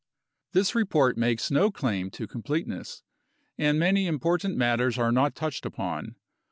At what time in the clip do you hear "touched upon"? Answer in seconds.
5.35-6.15